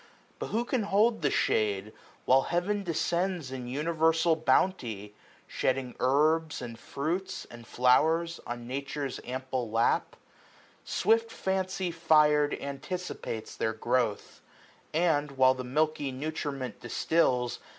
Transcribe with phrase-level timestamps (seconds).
[0.39, 1.93] But who can hold the shade,
[2.25, 5.13] while Heaven descends In universal bounty,
[5.45, 10.15] shedding herbs, 180 And fruits, and flowers, on Nature's ample lap?
[10.83, 14.41] Swift fancy fir*d anticipates their growth;
[14.91, 17.59] And, while the milky nutriment distils.